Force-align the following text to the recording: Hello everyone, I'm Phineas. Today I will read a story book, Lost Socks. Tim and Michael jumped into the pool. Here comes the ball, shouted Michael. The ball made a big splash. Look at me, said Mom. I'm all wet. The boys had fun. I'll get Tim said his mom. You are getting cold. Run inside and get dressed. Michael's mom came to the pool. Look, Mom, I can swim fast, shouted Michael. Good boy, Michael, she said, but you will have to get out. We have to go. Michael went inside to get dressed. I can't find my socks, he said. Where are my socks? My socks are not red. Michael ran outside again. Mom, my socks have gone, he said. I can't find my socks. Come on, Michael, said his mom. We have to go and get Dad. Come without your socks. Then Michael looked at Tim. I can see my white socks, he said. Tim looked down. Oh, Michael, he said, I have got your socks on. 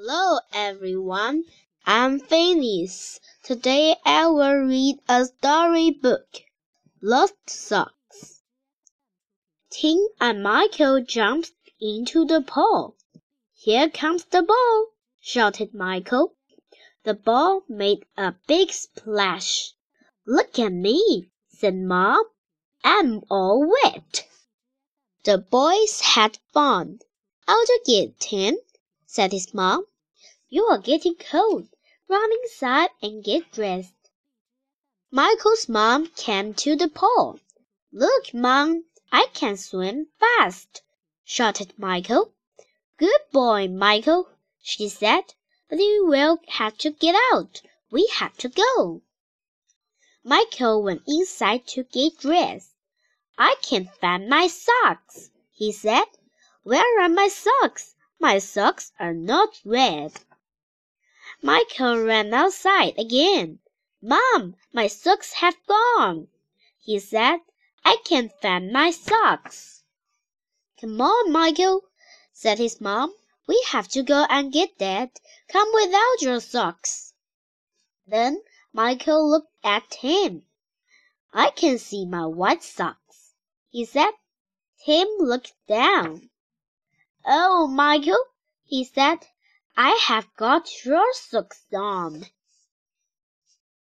Hello 0.00 0.38
everyone, 0.52 1.42
I'm 1.84 2.20
Phineas. 2.20 3.18
Today 3.42 3.96
I 4.04 4.28
will 4.28 4.58
read 4.58 5.00
a 5.08 5.24
story 5.24 5.90
book, 5.90 6.42
Lost 7.02 7.50
Socks. 7.50 8.40
Tim 9.70 9.98
and 10.20 10.40
Michael 10.40 11.02
jumped 11.02 11.50
into 11.80 12.24
the 12.24 12.40
pool. 12.40 12.96
Here 13.54 13.90
comes 13.90 14.24
the 14.26 14.44
ball, 14.44 14.86
shouted 15.18 15.74
Michael. 15.74 16.36
The 17.02 17.14
ball 17.14 17.64
made 17.68 18.06
a 18.16 18.34
big 18.46 18.70
splash. 18.70 19.72
Look 20.24 20.60
at 20.60 20.72
me, 20.72 21.32
said 21.48 21.74
Mom. 21.74 22.22
I'm 22.84 23.24
all 23.28 23.68
wet. 23.82 24.28
The 25.24 25.38
boys 25.38 26.02
had 26.02 26.38
fun. 26.52 27.00
I'll 27.48 27.64
get 27.84 28.20
Tim 28.20 28.58
said 29.10 29.32
his 29.32 29.54
mom. 29.54 29.86
You 30.50 30.66
are 30.66 30.76
getting 30.76 31.14
cold. 31.14 31.66
Run 32.08 32.30
inside 32.42 32.90
and 33.00 33.24
get 33.24 33.50
dressed. 33.50 34.10
Michael's 35.10 35.66
mom 35.66 36.08
came 36.08 36.52
to 36.52 36.76
the 36.76 36.88
pool. 36.88 37.40
Look, 37.90 38.34
Mom, 38.34 38.84
I 39.10 39.28
can 39.32 39.56
swim 39.56 40.08
fast, 40.20 40.82
shouted 41.24 41.72
Michael. 41.78 42.34
Good 42.98 43.22
boy, 43.32 43.68
Michael, 43.68 44.28
she 44.60 44.90
said, 44.90 45.32
but 45.70 45.78
you 45.78 46.04
will 46.06 46.38
have 46.48 46.76
to 46.78 46.90
get 46.90 47.16
out. 47.32 47.62
We 47.90 48.06
have 48.08 48.36
to 48.36 48.50
go. 48.50 49.00
Michael 50.22 50.82
went 50.82 51.02
inside 51.06 51.66
to 51.68 51.84
get 51.84 52.18
dressed. 52.18 52.74
I 53.38 53.54
can't 53.62 53.90
find 53.94 54.28
my 54.28 54.48
socks, 54.48 55.30
he 55.50 55.72
said. 55.72 56.04
Where 56.62 57.00
are 57.02 57.08
my 57.08 57.28
socks? 57.28 57.94
My 58.20 58.40
socks 58.40 58.90
are 58.98 59.14
not 59.14 59.60
red. 59.64 60.12
Michael 61.40 62.02
ran 62.02 62.34
outside 62.34 62.98
again. 62.98 63.60
Mom, 64.02 64.56
my 64.72 64.88
socks 64.88 65.34
have 65.34 65.64
gone, 65.66 66.26
he 66.80 66.98
said. 66.98 67.38
I 67.84 67.98
can't 68.04 68.32
find 68.42 68.72
my 68.72 68.90
socks. 68.90 69.84
Come 70.80 71.00
on, 71.00 71.30
Michael, 71.30 71.84
said 72.32 72.58
his 72.58 72.80
mom. 72.80 73.14
We 73.46 73.64
have 73.68 73.86
to 73.88 74.02
go 74.02 74.26
and 74.28 74.52
get 74.52 74.78
Dad. 74.78 75.12
Come 75.48 75.72
without 75.72 76.20
your 76.20 76.40
socks. 76.40 77.14
Then 78.04 78.42
Michael 78.72 79.30
looked 79.30 79.52
at 79.62 79.90
Tim. 79.90 80.44
I 81.32 81.50
can 81.50 81.78
see 81.78 82.04
my 82.04 82.26
white 82.26 82.64
socks, 82.64 83.34
he 83.70 83.84
said. 83.84 84.10
Tim 84.84 85.06
looked 85.18 85.54
down. 85.68 86.30
Oh, 87.30 87.66
Michael, 87.66 88.24
he 88.64 88.84
said, 88.84 89.18
I 89.76 89.90
have 90.06 90.26
got 90.38 90.66
your 90.86 91.12
socks 91.12 91.62
on. 91.74 92.24